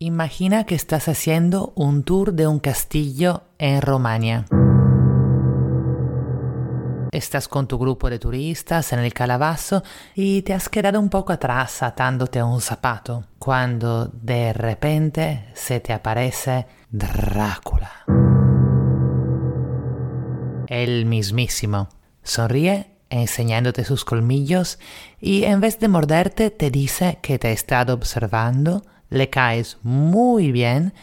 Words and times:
Imagina 0.00 0.62
que 0.62 0.76
estás 0.76 1.08
haciendo 1.08 1.72
un 1.74 2.04
tour 2.04 2.32
de 2.32 2.46
un 2.46 2.60
castillo 2.60 3.42
en 3.58 3.82
Romania. 3.82 4.44
Estás 7.10 7.48
con 7.48 7.66
tu 7.66 7.78
grupo 7.78 8.08
de 8.08 8.20
turistas 8.20 8.92
en 8.92 9.00
el 9.00 9.12
calabazo 9.12 9.82
y 10.14 10.42
te 10.42 10.54
has 10.54 10.68
quedado 10.68 11.00
un 11.00 11.08
poco 11.08 11.32
atrás 11.32 11.82
atándote 11.82 12.38
a 12.38 12.44
un 12.44 12.60
zapato, 12.60 13.24
cuando 13.40 14.06
de 14.06 14.52
repente 14.52 15.48
se 15.54 15.80
te 15.80 15.92
aparece 15.92 16.68
Drácula. 16.92 17.90
El 20.68 21.06
mismísimo. 21.06 21.88
Sonríe 22.22 22.98
enseñándote 23.10 23.84
sus 23.84 24.04
colmillos 24.04 24.78
y 25.20 25.42
en 25.42 25.60
vez 25.60 25.80
de 25.80 25.88
morderte 25.88 26.50
te 26.50 26.70
dice 26.70 27.18
que 27.20 27.40
te 27.40 27.48
ha 27.48 27.52
estado 27.52 27.94
observando, 27.94 28.84
le 29.10 29.30
caes 29.30 29.78
muy 29.82 30.52
bien 30.52 30.94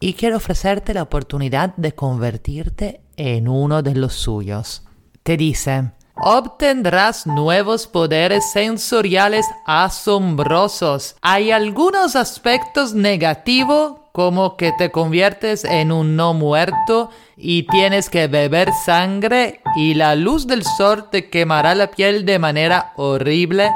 y 0.00 0.14
quiere 0.14 0.36
ofrecerte 0.36 0.94
la 0.94 1.02
oportunidad 1.02 1.74
de 1.76 1.94
convertirte 1.94 3.02
en 3.16 3.48
uno 3.48 3.82
de 3.82 3.94
los 3.94 4.14
suyos. 4.14 4.82
Te 5.22 5.36
dice, 5.36 5.92
obtendrás 6.16 7.26
nuevos 7.26 7.86
poderes 7.86 8.50
sensoriales 8.50 9.46
asombrosos. 9.64 11.16
Hay 11.22 11.52
algunos 11.52 12.16
aspectos 12.16 12.94
negativos 12.94 13.94
como 14.12 14.56
que 14.56 14.72
te 14.72 14.90
conviertes 14.90 15.64
en 15.64 15.90
un 15.90 16.16
no 16.16 16.34
muerto 16.34 17.10
y 17.36 17.64
tienes 17.64 18.10
que 18.10 18.26
beber 18.26 18.70
sangre 18.84 19.62
y 19.74 19.94
la 19.94 20.14
luz 20.14 20.46
del 20.46 20.64
sol 20.64 21.08
te 21.10 21.30
quemará 21.30 21.74
la 21.74 21.90
piel 21.90 22.26
de 22.26 22.38
manera 22.38 22.92
horrible, 22.96 23.70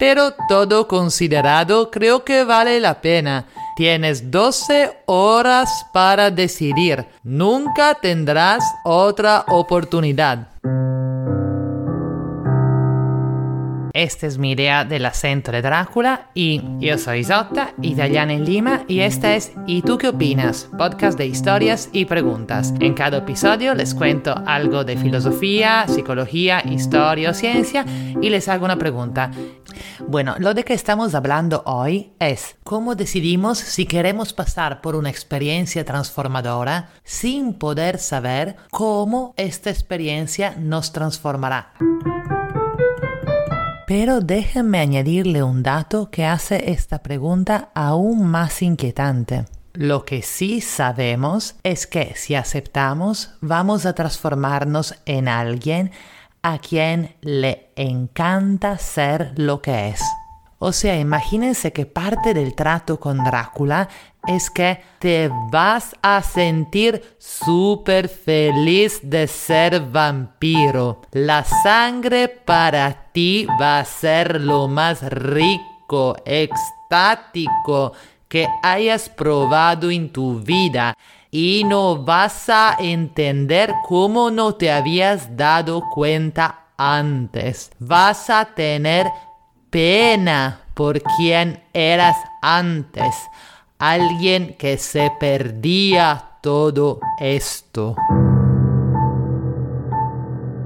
pero 0.00 0.32
todo 0.48 0.88
considerado 0.88 1.90
creo 1.90 2.24
que 2.24 2.42
vale 2.42 2.80
la 2.80 3.02
pena. 3.02 3.44
Tienes 3.76 4.30
12 4.30 5.02
horas 5.04 5.86
para 5.92 6.30
decidir. 6.30 7.04
Nunca 7.22 7.94
tendrás 7.94 8.64
otra 8.82 9.44
oportunidad. 9.46 10.49
Esta 13.92 14.26
es 14.26 14.38
mi 14.38 14.52
idea 14.52 14.84
del 14.84 15.04
acento 15.04 15.50
de 15.50 15.62
Drácula 15.62 16.30
y 16.32 16.62
yo 16.78 16.96
soy 16.96 17.20
Isotta, 17.20 17.74
italiana 17.82 18.32
en 18.32 18.44
Lima 18.44 18.84
y 18.86 19.00
esta 19.00 19.34
es 19.34 19.52
¿Y 19.66 19.82
tú 19.82 19.98
qué 19.98 20.08
opinas? 20.08 20.68
Podcast 20.78 21.18
de 21.18 21.26
historias 21.26 21.88
y 21.92 22.04
preguntas. 22.04 22.72
En 22.78 22.94
cada 22.94 23.18
episodio 23.18 23.74
les 23.74 23.94
cuento 23.94 24.34
algo 24.46 24.84
de 24.84 24.96
filosofía, 24.96 25.86
psicología, 25.88 26.62
historia 26.64 27.30
o 27.30 27.34
ciencia 27.34 27.84
y 28.20 28.30
les 28.30 28.48
hago 28.48 28.64
una 28.64 28.78
pregunta. 28.78 29.32
Bueno, 30.06 30.36
lo 30.38 30.54
de 30.54 30.64
que 30.64 30.74
estamos 30.74 31.14
hablando 31.14 31.62
hoy 31.66 32.12
es 32.20 32.56
cómo 32.62 32.94
decidimos 32.94 33.58
si 33.58 33.86
queremos 33.86 34.32
pasar 34.32 34.80
por 34.80 34.94
una 34.94 35.10
experiencia 35.10 35.84
transformadora 35.84 36.90
sin 37.02 37.54
poder 37.54 37.98
saber 37.98 38.56
cómo 38.70 39.34
esta 39.36 39.70
experiencia 39.70 40.54
nos 40.56 40.92
transformará. 40.92 41.72
Pero 43.90 44.20
déjenme 44.20 44.78
añadirle 44.78 45.42
un 45.42 45.64
dato 45.64 46.12
que 46.12 46.24
hace 46.24 46.70
esta 46.70 47.02
pregunta 47.02 47.70
aún 47.74 48.24
más 48.24 48.62
inquietante. 48.62 49.46
Lo 49.72 50.04
que 50.04 50.22
sí 50.22 50.60
sabemos 50.60 51.56
es 51.64 51.88
que 51.88 52.14
si 52.14 52.36
aceptamos 52.36 53.34
vamos 53.40 53.86
a 53.86 53.92
transformarnos 53.92 54.94
en 55.06 55.26
alguien 55.26 55.90
a 56.40 56.58
quien 56.58 57.16
le 57.20 57.72
encanta 57.74 58.78
ser 58.78 59.32
lo 59.34 59.60
que 59.60 59.88
es. 59.88 60.00
O 60.60 60.70
sea, 60.70 60.96
imagínense 60.96 61.72
que 61.72 61.84
parte 61.84 62.32
del 62.32 62.54
trato 62.54 63.00
con 63.00 63.24
Drácula 63.24 63.88
es 64.26 64.50
que 64.50 64.82
te 64.98 65.30
vas 65.50 65.96
a 66.02 66.22
sentir 66.22 67.16
súper 67.18 68.08
feliz 68.08 69.00
de 69.02 69.26
ser 69.26 69.80
vampiro. 69.80 71.02
La 71.12 71.44
sangre 71.44 72.28
para 72.28 73.10
ti 73.12 73.46
va 73.60 73.78
a 73.78 73.84
ser 73.84 74.40
lo 74.40 74.68
más 74.68 75.02
rico, 75.02 76.16
extático 76.24 77.92
que 78.28 78.46
hayas 78.62 79.08
probado 79.08 79.90
en 79.90 80.12
tu 80.12 80.38
vida 80.38 80.94
y 81.30 81.62
no 81.64 81.96
vas 81.96 82.48
a 82.48 82.76
entender 82.78 83.72
cómo 83.88 84.30
no 84.30 84.54
te 84.54 84.70
habías 84.70 85.36
dado 85.36 85.82
cuenta 85.90 86.66
antes. 86.76 87.70
Vas 87.78 88.30
a 88.30 88.44
tener 88.44 89.06
pena 89.70 90.60
por 90.74 91.02
quien 91.02 91.62
eras 91.72 92.16
antes, 92.42 93.14
alguien 93.80 94.54
que 94.58 94.76
se 94.76 95.10
perdía 95.18 96.36
todo 96.42 97.00
esto. 97.18 97.96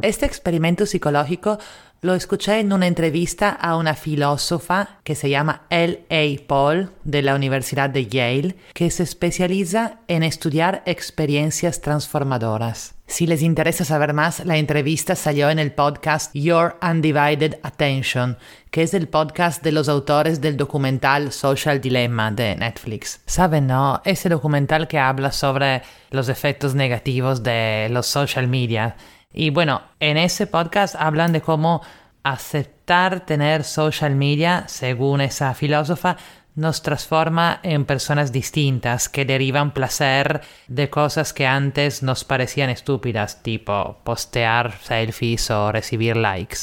Este 0.03 0.27
experimento 0.27 0.85
psicológico 0.85 1.59
lo 2.03 2.15
escuché 2.15 2.59
en 2.59 2.73
una 2.73 2.87
entrevista 2.87 3.49
a 3.49 3.77
una 3.77 3.95
filósofa 3.95 4.99
que 5.05 5.15
se 5.15 5.31
llama 5.31 5.63
L.A. 5.71 6.47
Paul 6.47 6.91
de 7.05 7.23
la 7.23 7.35
Universidad 7.35 7.89
de 7.89 8.07
Yale, 8.07 8.57
que 8.75 8.91
se 8.91 9.05
especializa 9.05 10.01
en 10.09 10.23
estudiar 10.25 10.83
experiencias 10.85 11.81
transformadoras. 11.81 12.94
Si 13.07 13.27
les 13.27 13.43
interesa 13.43 13.85
saber 13.85 14.13
más, 14.13 14.45
la 14.45 14.57
entrevista 14.57 15.15
salió 15.15 15.51
en 15.51 15.59
el 15.59 15.73
podcast 15.73 16.35
Your 16.35 16.77
Undivided 16.83 17.59
Attention, 17.63 18.39
que 18.71 18.83
es 18.83 18.95
el 18.95 19.09
podcast 19.09 19.63
de 19.63 19.73
los 19.73 19.89
autores 19.89 20.41
del 20.41 20.57
documental 20.57 21.31
Social 21.33 21.81
Dilemma 21.81 22.31
de 22.31 22.57
Netflix. 22.57 23.21
Saben, 23.27 23.67
¿no? 23.67 24.01
Ese 24.05 24.29
documental 24.29 24.89
que 24.89 24.99
habla 24.99 25.33
sobre 25.33 25.83
los 26.11 26.29
efectos 26.29 26.75
negativos 26.75 27.43
de 27.43 27.89
los 27.91 28.07
social 28.07 28.49
media 28.49 28.97
y 29.37 29.51
bueno, 29.51 29.83
en 29.99 30.17
ese 30.17 30.47
podcast 30.47 30.95
hablan 30.97 31.33
de 31.33 31.41
cómo 31.41 31.83
aceptar 32.23 33.27
tener 33.27 33.65
social 33.65 34.15
media, 34.15 34.65
según 34.69 35.21
esa 35.21 35.53
filósofa, 35.55 36.17
nos 36.55 36.83
transforma 36.83 37.61
en 37.63 37.85
personas 37.85 38.31
distintas 38.31 39.09
que 39.09 39.25
derivan 39.25 39.73
placer 39.73 40.43
de 40.69 40.89
cosas 40.89 41.33
que 41.33 41.47
antes 41.47 42.03
nos 42.03 42.25
parecían 42.25 42.71
estúpidas, 42.71 43.43
tipo 43.43 43.99
postear 44.05 44.73
selfies 44.83 45.51
o 45.51 45.73
recibir 45.73 46.17
likes. 46.17 46.59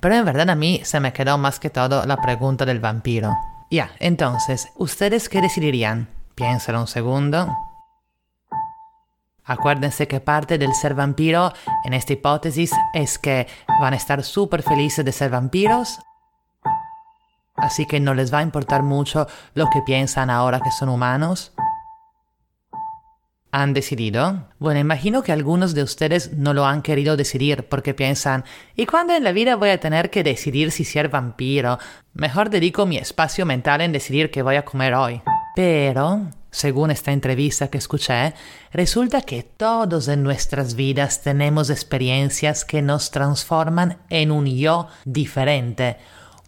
Pero 0.00 0.14
en 0.14 0.24
verdad 0.24 0.50
a 0.50 0.54
mí 0.54 0.80
se 0.84 1.00
me 1.00 1.12
quedó 1.12 1.38
más 1.38 1.58
que 1.58 1.70
todo 1.70 2.04
la 2.04 2.18
pregunta 2.18 2.64
del 2.64 2.80
vampiro. 2.80 3.36
Ya, 3.70 3.90
entonces, 3.98 4.68
¿ustedes 4.76 5.28
qué 5.28 5.40
decidirían? 5.40 6.08
Piénsalo 6.34 6.80
un 6.80 6.86
segundo. 6.86 7.48
Acuérdense 9.44 10.06
que 10.06 10.20
parte 10.20 10.58
del 10.58 10.74
ser 10.74 10.94
vampiro 10.94 11.52
en 11.84 11.94
esta 11.94 12.12
hipótesis 12.12 12.70
es 12.92 13.18
que 13.18 13.46
van 13.80 13.94
a 13.94 13.96
estar 13.96 14.22
súper 14.22 14.62
felices 14.62 15.04
de 15.04 15.10
ser 15.10 15.30
vampiros, 15.30 15.98
así 17.68 17.86
que 17.86 18.00
no 18.00 18.14
les 18.14 18.32
va 18.32 18.38
a 18.38 18.42
importar 18.42 18.82
mucho 18.82 19.26
lo 19.54 19.68
que 19.70 19.82
piensan 19.82 20.30
ahora 20.30 20.60
que 20.60 20.70
son 20.70 20.88
humanos. 20.88 21.52
¿Han 23.50 23.72
decidido? 23.72 24.48
Bueno, 24.58 24.80
imagino 24.80 25.22
que 25.22 25.32
algunos 25.32 25.74
de 25.74 25.82
ustedes 25.82 26.32
no 26.32 26.52
lo 26.52 26.66
han 26.66 26.82
querido 26.82 27.16
decidir 27.16 27.66
porque 27.68 27.94
piensan, 27.94 28.44
¿y 28.76 28.84
cuándo 28.84 29.14
en 29.14 29.24
la 29.24 29.32
vida 29.32 29.56
voy 29.56 29.70
a 29.70 29.80
tener 29.80 30.10
que 30.10 30.22
decidir 30.22 30.70
si 30.70 30.84
ser 30.84 31.08
vampiro? 31.08 31.78
Mejor 32.12 32.50
dedico 32.50 32.84
mi 32.84 32.98
espacio 32.98 33.46
mental 33.46 33.80
en 33.80 33.92
decidir 33.92 34.30
qué 34.30 34.42
voy 34.42 34.56
a 34.56 34.64
comer 34.64 34.94
hoy. 34.94 35.22
Pero 35.56 36.28
según 36.50 36.90
esta 36.90 37.12
entrevista 37.12 37.68
que 37.68 37.78
escuché, 37.78 38.34
resulta 38.72 39.22
que 39.22 39.42
todos 39.42 40.08
en 40.08 40.22
nuestras 40.22 40.74
vidas 40.74 41.22
tenemos 41.22 41.70
experiencias 41.70 42.64
que 42.64 42.82
nos 42.82 43.10
transforman 43.10 43.98
en 44.10 44.30
un 44.30 44.46
yo 44.46 44.88
diferente, 45.04 45.96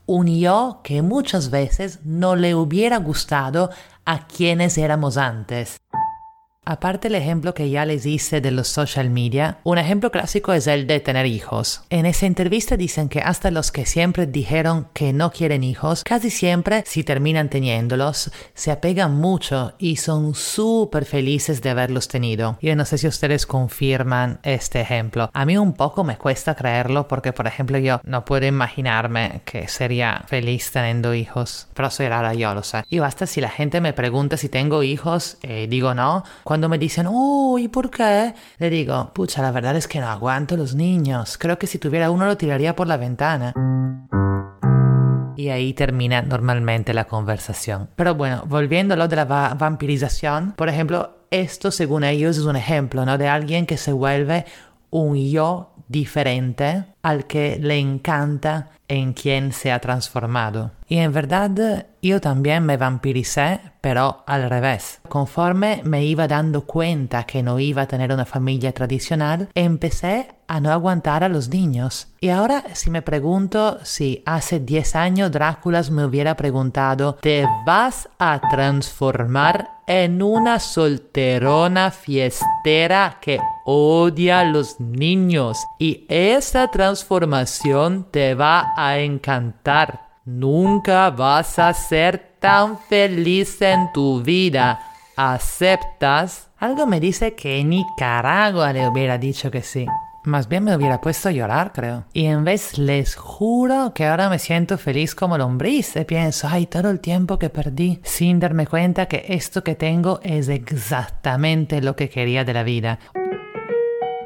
un 0.07 0.27
yo 0.27 0.81
que 0.83 1.03
muchas 1.03 1.51
veces 1.51 2.01
no 2.05 2.37
le 2.37 2.55
hubiera 2.55 2.99
gustado 2.99 3.71
a 4.05 4.27
quienes 4.27 4.79
éramos 4.79 5.17
antes. 5.17 5.77
Aparte 6.67 7.09
el 7.09 7.15
ejemplo 7.15 7.55
que 7.55 7.71
ya 7.71 7.87
les 7.87 8.05
hice 8.05 8.43
de 8.43 8.51
los 8.51 8.69
social 8.69 9.09
media, 9.09 9.59
un 9.65 9.79
ejemplo 9.79 10.11
clásico 10.11 10.53
es 10.53 10.67
el 10.67 10.87
de 10.87 11.01
tener 11.01 11.25
hijos. 11.25 11.83
En 11.89 12.05
esa 12.05 12.27
entrevista 12.27 12.77
dicen 12.77 13.09
que 13.09 13.21
hasta 13.21 13.51
los 13.51 13.73
que 13.73 13.87
siempre 13.87 14.27
dijeron 14.27 14.87
que 14.93 15.15
no 15.15 15.33
quieren 15.33 15.65
hijos, 15.65 16.05
casi 16.05 16.29
siempre, 16.29 16.85
si 16.87 17.03
terminan 17.03 17.49
teniéndolos, 17.49 18.31
se 18.53 18.71
apegan 18.71 19.15
mucho 19.15 19.73
y 19.79 19.97
son 19.97 20.35
súper 20.35 21.07
felices 21.07 21.63
de 21.63 21.71
haberlos 21.71 22.09
tenido. 22.09 22.59
Yo 22.61 22.77
no 22.77 22.85
sé 22.85 22.99
si 22.99 23.09
ustedes 23.09 23.47
confirman 23.47 24.39
este 24.43 24.83
ejemplo. 24.83 25.31
A 25.33 25.47
mí 25.47 25.57
un 25.57 25.73
poco 25.73 26.05
me 26.05 26.19
cuesta 26.19 26.55
creerlo 26.55 27.09
porque, 27.09 27.33
por 27.33 27.47
ejemplo, 27.47 27.79
yo 27.79 28.03
no 28.05 28.27
puedo 28.27 28.47
imaginarme 28.47 29.41
que 29.47 29.67
sería 29.67 30.25
feliz 30.27 30.71
teniendo 30.71 31.15
hijos. 31.15 31.69
Pero 31.73 31.91
soy 31.91 32.09
rara, 32.09 32.35
yo 32.35 32.55
lo 32.55 32.63
sé. 32.63 32.85
Y 32.91 32.99
basta 32.99 33.27
si 33.27 33.41
la 33.41 33.49
gente 33.49 33.81
me 33.81 33.95
pregunta 33.95 34.37
si 34.37 34.51
tengo 34.51 34.83
hijos, 34.83 35.39
y 35.43 35.67
digo 35.67 35.95
no 35.95 36.23
cuando 36.51 36.69
me 36.69 36.79
dicen, 36.79 37.07
oh, 37.09 37.61
¿y 37.61 37.69
por 37.69 37.91
qué? 37.91 38.35
Le 38.59 38.71
digo, 38.71 39.13
pucha, 39.15 39.41
la 39.41 39.53
verdad 39.53 39.77
es 39.77 39.87
que 39.87 40.01
no 40.01 40.09
aguanto 40.09 40.57
los 40.57 40.75
niños. 40.75 41.39
Creo 41.39 41.61
que 41.61 41.69
si 41.69 41.79
tuviera 41.79 42.11
uno 42.11 42.27
lo 42.27 42.37
tiraría 42.37 42.75
por 42.75 42.89
la 42.89 42.97
ventana. 42.97 43.55
y 45.37 45.51
ahí 45.51 45.75
termina 45.75 46.23
normalmente 46.23 46.93
la 46.93 47.05
conversación. 47.05 47.89
Pero 47.95 48.17
bueno, 48.17 48.43
volviendo 48.49 48.95
a 48.95 48.97
lo 48.97 49.07
de 49.07 49.15
la 49.15 49.27
vampirización, 49.27 50.55
por 50.57 50.69
ejemplo, 50.69 51.21
esto 51.31 51.71
según 51.71 52.03
ellos 52.03 52.37
es 52.37 52.43
un 52.43 52.57
ejemplo, 52.57 53.07
¿no? 53.07 53.17
De 53.17 53.29
alguien 53.29 53.65
que 53.65 53.77
se 53.77 53.93
vuelve 53.93 54.45
un 54.91 55.17
yo 55.17 55.73
diferente 55.89 56.85
al 57.03 57.27
que 57.27 57.59
le 57.61 57.79
encanta 57.79 58.71
en 58.87 59.13
quien 59.13 59.53
se 59.53 59.73
ha 59.73 59.81
transformado. 59.81 60.71
Y 60.89 60.99
en 60.99 61.13
verdad 61.13 61.87
yo 62.03 62.21
también 62.21 62.65
me 62.65 62.77
vampiricé, 62.77 63.61
pero 63.81 64.23
al 64.27 64.49
revés. 64.49 65.01
Conforme 65.09 65.81
me 65.85 66.05
iba 66.05 66.29
dando 66.29 66.67
cuenta 66.67 67.25
que 67.25 67.43
no 67.43 67.59
iba 67.59 67.83
a 67.83 67.89
tener 67.89 68.13
una 68.13 68.25
familia 68.25 68.73
tradicional, 68.73 69.49
empecé 69.55 70.29
a 70.51 70.59
no 70.59 70.73
aguantar 70.73 71.23
a 71.23 71.29
los 71.29 71.49
niños. 71.49 72.09
Y 72.21 72.31
ahora 72.31 72.65
si 72.75 72.91
me 72.91 73.03
pregunto 73.03 73.79
si 73.85 74.21
hace 74.27 74.59
10 74.59 74.97
años 74.97 75.31
Drácula 75.31 75.81
me 75.93 76.05
hubiera 76.05 76.37
preguntado, 76.37 77.15
¿te 77.21 77.47
vas 77.65 78.09
a 78.19 78.41
transformar 78.51 79.71
en 79.87 80.21
una 80.21 80.59
solterona 80.59 81.93
fiestera 81.93 83.19
que 83.21 83.39
odia 83.65 84.41
a 84.41 84.45
los 84.45 84.81
niños? 84.81 85.57
Y 85.79 86.05
esa 86.09 86.67
transformación 86.67 88.09
te 88.11 88.35
va 88.35 88.73
a 88.77 88.99
encantar. 88.99 90.09
Nunca 90.25 91.11
vas 91.11 91.61
a 91.61 91.73
ser 91.73 92.35
tan 92.41 92.77
feliz 92.77 93.63
en 93.63 93.93
tu 93.93 94.21
vida. 94.21 94.81
¿Aceptas? 95.15 96.49
Algo 96.59 96.89
me 96.89 96.99
dice 96.99 97.37
que 97.37 97.63
Nicaragua 97.63 98.73
le 98.73 98.89
hubiera 98.89 99.17
dicho 99.17 99.49
que 99.49 99.63
sí. 99.63 99.87
Más 100.25 100.49
bien 100.49 100.65
me 100.65 100.77
hubiera 100.77 101.01
puesto 101.01 101.31
a 101.31 101.33
llorar, 101.33 101.73
creo. 101.73 102.05
Y 102.13 102.27
en 102.27 102.45
vez 102.45 102.77
les 102.77 103.17
juro 103.17 103.93
que 103.95 104.07
ahora 104.07 104.29
me 104.29 104.39
siento 104.39 104.77
feliz 104.77 105.15
como 105.15 105.39
lombriz 105.39 105.97
y 105.97 106.05
pienso, 106.05 106.47
ay, 106.51 106.67
todo 106.67 106.91
el 106.91 107.01
tiempo 107.01 107.39
que 107.39 107.49
perdí 107.49 108.01
sin 108.03 108.39
darme 108.39 108.67
cuenta 108.67 109.07
que 109.07 109.25
esto 109.29 109.65
que 109.65 109.75
tengo 109.75 110.21
es 110.23 110.49
exactamente 110.49 111.81
lo 111.81 111.97
que 111.97 112.11
quería 112.11 112.45
de 112.45 112.53
la 112.53 112.65
vida. 112.65 112.99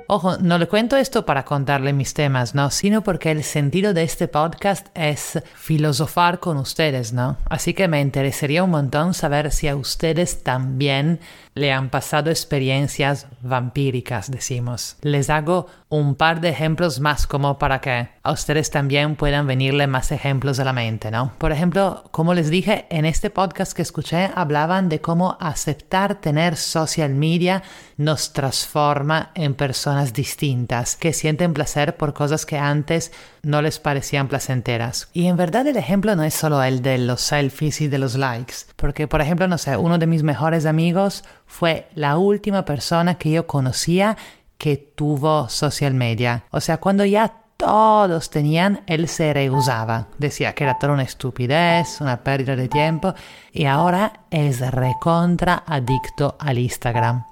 Ojo, 0.07 0.37
no 0.37 0.59
le 0.59 0.69
cuento 0.69 0.97
esto 0.97 1.25
para 1.25 1.45
contarle 1.45 1.95
mis 1.95 2.13
temas, 2.13 2.55
¿no? 2.55 2.71
Sino 2.71 3.03
porque 3.03 3.31
el 3.31 3.43
sentido 3.43 3.95
de 3.95 4.03
este 4.03 4.29
podcast 4.29 4.89
es 4.95 5.43
filosofar 5.55 6.41
con 6.41 6.59
ustedes, 6.59 7.15
¿no? 7.15 7.39
Así 7.49 7.73
que 7.73 7.89
me 7.89 8.03
interesaría 8.03 8.65
un 8.65 8.71
montón 8.71 9.15
saber 9.15 9.51
si 9.51 9.67
a 9.67 9.77
ustedes 9.77 10.43
también 10.43 11.21
le 11.55 11.73
han 11.73 11.89
pasado 11.89 12.31
experiencias 12.31 13.27
vampíricas, 13.41 14.31
decimos. 14.31 14.97
Les 15.03 15.31
hago 15.31 15.67
un 15.89 16.17
par 16.17 16.41
de 16.41 16.49
ejemplos 16.49 16.99
más 16.99 17.27
como 17.27 17.59
para 17.59 17.81
que 17.81 18.09
a 18.23 18.33
ustedes 18.33 18.71
también 18.71 19.15
puedan 19.15 19.47
venirle 19.47 19.87
más 19.87 20.11
ejemplos 20.11 20.59
a 20.59 20.65
la 20.65 20.73
mente, 20.73 21.11
¿no? 21.11 21.33
Por 21.39 21.53
ejemplo, 21.53 22.05
como 22.11 22.35
les 22.35 22.51
dije, 22.51 22.87
en 22.91 23.05
este 23.05 23.31
podcast 23.31 23.73
que 23.73 23.83
escuché 23.83 24.31
hablaban 24.35 24.89
de 24.89 25.01
cómo 25.01 25.37
aceptar 25.41 26.17
tener 26.17 26.57
social 26.57 27.15
media 27.15 27.63
nos 27.97 28.33
transforma 28.33 29.31
en 29.35 29.55
personas 29.55 30.13
distintas 30.13 30.97
que 30.97 31.13
sienten 31.13 31.55
placer 31.55 31.97
por 31.97 32.13
cosas 32.13 32.45
que 32.45 32.59
antes 32.59 33.13
no 33.43 33.63
les 33.63 33.79
parecían 33.79 34.27
placenteras. 34.27 35.09
Y 35.13 35.27
en 35.27 35.37
verdad 35.37 35.67
el 35.67 35.77
ejemplo 35.77 36.17
no 36.17 36.25
es 36.25 36.35
solo 36.35 36.63
el 36.63 36.83
de 36.83 36.99
los 36.99 37.21
selfies 37.21 37.81
y 37.81 37.89
de 37.89 37.99
los 37.99 38.17
likes, 38.17 38.55
porque 38.75 39.07
por 39.07 39.21
ejemplo, 39.21 39.47
no 39.47 39.59
sé, 39.59 39.77
uno 39.77 39.99
de 39.99 40.07
mis 40.07 40.25
mejores 40.25 40.67
amigos 40.67 41.25
fue 41.47 41.89
la 41.95 42.19
última 42.19 42.65
persona 42.65 43.17
que 43.17 43.31
yo 43.31 43.47
conocía 43.47 44.17
que 44.59 44.77
tuvo 44.77 45.49
social 45.49 45.95
media. 45.95 46.45
O 46.51 46.61
sea, 46.61 46.79
cuando 46.79 47.05
ya 47.05 47.33
todos 47.57 48.31
tenían, 48.31 48.83
él 48.87 49.09
se 49.09 49.33
rehusaba. 49.33 50.09
Decía 50.19 50.55
que 50.55 50.65
era 50.65 50.79
toda 50.79 50.95
una 50.95 51.03
estupidez, 51.03 52.01
una 52.01 52.23
pérdida 52.23 52.57
de 52.57 52.69
tiempo, 52.69 53.15
y 53.53 53.67
ahora 53.67 54.25
es 54.31 54.61
recontra 54.73 55.65
adicto 55.67 56.37
al 56.41 56.59
Instagram. 56.59 57.25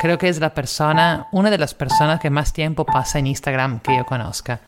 Creo 0.00 0.18
que 0.18 0.28
es 0.28 0.40
la 0.40 0.54
persona, 0.54 1.28
una 1.32 1.50
de 1.50 1.58
las 1.58 1.74
personas 1.74 2.20
que 2.20 2.30
más 2.30 2.52
tiempo 2.52 2.86
pasa 2.86 3.18
en 3.18 3.26
Instagram 3.26 3.80
que 3.80 3.96
yo 3.96 4.06
conozca. 4.06 4.60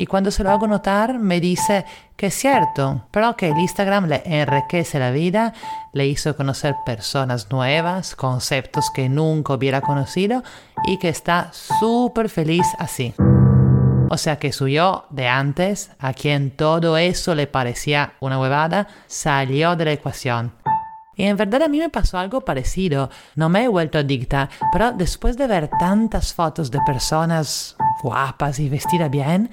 Y 0.00 0.06
cuando 0.06 0.30
se 0.30 0.44
lo 0.44 0.50
hago 0.50 0.68
notar, 0.68 1.18
me 1.18 1.40
dice 1.40 1.84
que 2.16 2.26
es 2.28 2.34
cierto, 2.34 3.06
pero 3.10 3.36
que 3.36 3.48
el 3.48 3.58
Instagram 3.58 4.06
le 4.06 4.22
enriquece 4.24 5.00
la 5.00 5.10
vida, 5.10 5.52
le 5.92 6.06
hizo 6.06 6.36
conocer 6.36 6.76
personas 6.86 7.50
nuevas, 7.50 8.14
conceptos 8.14 8.92
que 8.92 9.08
nunca 9.08 9.54
hubiera 9.54 9.80
conocido 9.80 10.44
y 10.86 10.98
que 10.98 11.08
está 11.08 11.50
súper 11.52 12.28
feliz 12.28 12.64
así. 12.78 13.12
O 14.08 14.16
sea 14.16 14.38
que 14.38 14.52
su 14.52 14.68
yo 14.68 15.06
de 15.10 15.26
antes, 15.26 15.90
a 15.98 16.12
quien 16.12 16.52
todo 16.52 16.96
eso 16.96 17.34
le 17.34 17.48
parecía 17.48 18.12
una 18.20 18.38
huevada, 18.38 18.86
salió 19.08 19.74
de 19.74 19.84
la 19.84 19.92
ecuación. 19.92 20.52
Y 21.16 21.24
en 21.24 21.36
verdad 21.36 21.64
a 21.64 21.68
mí 21.68 21.80
me 21.80 21.88
pasó 21.88 22.18
algo 22.18 22.42
parecido. 22.42 23.10
No 23.34 23.48
me 23.48 23.64
he 23.64 23.68
vuelto 23.68 23.98
adicta, 23.98 24.48
pero 24.72 24.92
después 24.92 25.36
de 25.36 25.48
ver 25.48 25.68
tantas 25.80 26.32
fotos 26.32 26.70
de 26.70 26.78
personas 26.86 27.76
guapas 28.00 28.60
y 28.60 28.68
vestidas 28.68 29.10
bien, 29.10 29.50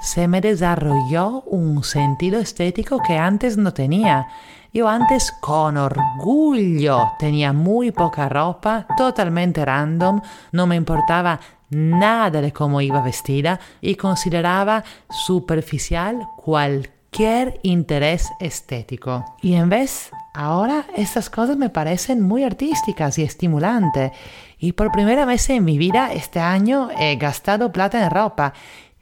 se 0.00 0.28
me 0.28 0.40
desarrolló 0.40 1.42
un 1.42 1.82
sentido 1.84 2.40
estético 2.40 3.00
que 3.02 3.18
antes 3.18 3.56
no 3.56 3.72
tenía. 3.72 4.28
Yo 4.72 4.88
antes 4.88 5.32
con 5.40 5.76
orgullo 5.78 7.12
tenía 7.18 7.52
muy 7.52 7.92
poca 7.92 8.28
ropa, 8.28 8.86
totalmente 8.96 9.64
random, 9.64 10.20
no 10.52 10.66
me 10.66 10.76
importaba 10.76 11.40
nada 11.70 12.40
de 12.40 12.52
cómo 12.52 12.80
iba 12.80 13.00
vestida 13.00 13.58
y 13.80 13.94
consideraba 13.94 14.84
superficial 15.08 16.28
cualquier 16.36 17.58
interés 17.62 18.30
estético. 18.38 19.24
Y 19.40 19.54
en 19.54 19.70
vez, 19.70 20.10
ahora 20.34 20.84
estas 20.94 21.30
cosas 21.30 21.56
me 21.56 21.70
parecen 21.70 22.20
muy 22.20 22.44
artísticas 22.44 23.18
y 23.18 23.22
estimulantes. 23.22 24.12
Y 24.58 24.72
por 24.72 24.92
primera 24.92 25.24
vez 25.24 25.48
en 25.50 25.64
mi 25.64 25.78
vida 25.78 26.12
este 26.12 26.40
año 26.40 26.90
he 26.98 27.16
gastado 27.16 27.72
plata 27.72 28.04
en 28.04 28.10
ropa 28.10 28.52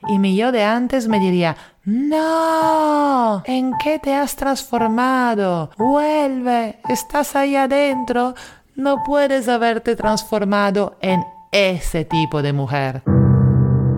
y 0.08 0.18
mi 0.18 0.36
yo 0.36 0.52
de 0.52 0.64
antes 0.64 1.08
me 1.08 1.20
diría, 1.20 1.56
no, 1.84 3.42
¿en 3.44 3.72
qué 3.82 3.98
te 3.98 4.14
has 4.14 4.36
transformado? 4.36 5.70
Vuelve, 5.76 6.80
estás 6.88 7.36
ahí 7.36 7.56
adentro, 7.56 8.34
no 8.76 9.02
puedes 9.04 9.48
haberte 9.48 9.96
transformado 9.96 10.96
en 11.00 11.24
ese 11.52 12.04
tipo 12.04 12.42
de 12.42 12.52
mujer. 12.52 13.02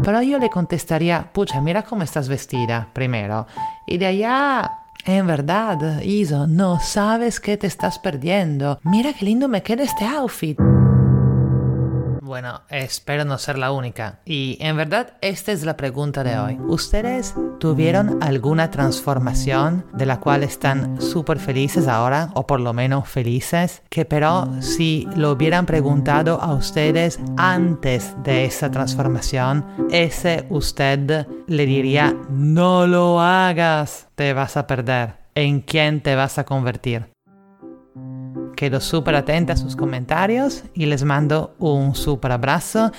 Pero 0.03 0.23
yo 0.23 0.38
le 0.38 0.50
contestaría, 0.50 1.32
pucha, 1.32 1.61
mira 1.61 1.82
cómo 1.82 2.03
estás 2.03 2.29
vestida, 2.29 2.88
primero. 2.93 3.47
Y 3.87 3.99
de 3.99 4.06
allá, 4.06 4.79
en 5.05 5.26
verdad, 5.26 6.00
Iso, 6.02 6.47
no 6.47 6.79
sabes 6.81 7.41
qué 7.41 7.56
te 7.56 7.67
estás 7.67 7.99
perdiendo. 7.99 8.78
Mira 8.85 9.12
qué 9.12 9.25
lindo 9.25 9.49
me 9.49 9.62
queda 9.62 9.83
este 9.83 10.04
outfit. 10.04 10.59
Bueno, 12.26 12.62
espero 12.71 13.25
no 13.25 13.38
ser 13.38 13.56
la 13.56 13.71
única. 13.71 14.18
Y 14.25 14.59
en 14.61 14.76
verdad, 14.76 15.12
esta 15.21 15.52
es 15.52 15.62
la 15.62 15.76
pregunta 15.76 16.25
de 16.25 16.37
hoy. 16.37 16.59
¿Ustedes 16.66 17.37
tuvieron 17.61 18.21
alguna 18.21 18.73
transformación 18.73 19.87
de 19.92 20.06
la 20.06 20.18
cual 20.18 20.42
están 20.42 21.00
súper 21.00 21.38
felices 21.38 21.87
ahora, 21.87 22.30
o 22.35 22.45
por 22.45 22.59
lo 22.59 22.73
menos 22.73 23.09
felices, 23.09 23.80
que 23.88 24.04
pero 24.04 24.49
si 24.61 25.09
lo 25.14 25.30
hubieran 25.30 25.66
preguntado 25.66 26.42
a 26.42 26.52
ustedes 26.54 27.21
antes 27.37 28.16
de 28.25 28.45
esa 28.45 28.73
transformación, 28.73 29.64
ese 29.92 30.47
usted 30.50 31.28
le 31.47 31.64
diría, 31.64 32.12
no 32.28 32.88
lo 32.88 33.21
hagas, 33.21 34.09
te 34.16 34.33
vas 34.33 34.56
a 34.56 34.66
perder. 34.66 35.14
¿En 35.37 35.61
quién 35.61 36.00
te 36.00 36.16
vas 36.16 36.38
a 36.38 36.45
convertir? 36.45 37.15
Quedo 38.57 38.81
súper 38.81 39.15
atenta 39.15 39.53
a 39.53 39.57
sus 39.57 39.77
comentarios 39.77 40.65
y 40.75 40.87
les 40.87 41.05
mando 41.05 41.55
un 41.59 41.95
súper 41.95 42.33
abrazo 42.33 42.91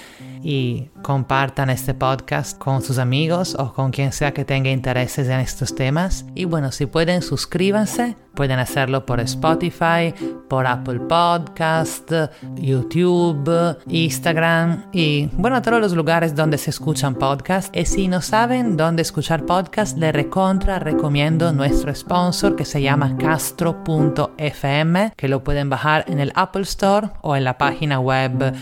y 0.43 0.89
compartan 1.01 1.69
este 1.69 1.93
podcast 1.93 2.57
con 2.57 2.81
sus 2.81 2.97
amigos 2.97 3.55
o 3.57 3.73
con 3.73 3.91
quien 3.91 4.11
sea 4.11 4.33
que 4.33 4.45
tenga 4.45 4.69
intereses 4.69 5.27
en 5.27 5.39
estos 5.39 5.75
temas. 5.75 6.25
Y 6.35 6.45
bueno, 6.45 6.71
si 6.71 6.85
pueden, 6.85 7.21
suscríbanse. 7.21 8.15
Pueden 8.37 8.59
hacerlo 8.59 9.03
por 9.03 9.19
Spotify, 9.21 10.13
por 10.47 10.67
Apple 10.67 10.99
Podcast, 10.99 12.11
YouTube, 12.53 13.77
Instagram 13.87 14.91
y 14.91 15.25
bueno, 15.33 15.59
todos 15.63 15.81
los 15.81 15.93
lugares 15.93 16.35
donde 16.35 16.59
se 16.59 16.69
escuchan 16.69 17.15
podcasts. 17.15 17.71
Y 17.73 17.85
si 17.85 18.07
no 18.07 18.21
saben 18.21 18.77
dónde 18.77 19.01
escuchar 19.01 19.43
podcasts, 19.47 19.97
les 19.97 20.13
recontra 20.13 20.77
recomiendo 20.77 21.51
nuestro 21.51 21.95
sponsor 21.95 22.55
que 22.55 22.63
se 22.63 22.79
llama 22.79 23.17
castro.fm, 23.17 25.13
que 25.15 25.27
lo 25.27 25.43
pueden 25.43 25.71
bajar 25.71 26.05
en 26.07 26.19
el 26.19 26.31
Apple 26.35 26.61
Store 26.61 27.09
o 27.23 27.35
en 27.35 27.43
la 27.43 27.57
página 27.57 27.99
web 27.99 28.53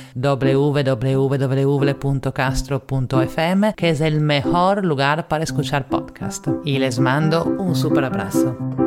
www.castro.fm, 2.35 3.73
que 3.75 3.89
es 3.89 4.01
el 4.01 4.21
mejor 4.21 4.85
lugar 4.85 5.27
para 5.27 5.43
escuchar 5.43 5.87
podcast. 5.87 6.47
Y 6.63 6.79
les 6.79 6.99
mando 6.99 7.45
un 7.45 7.75
super 7.75 8.03
abrazo. 8.03 8.84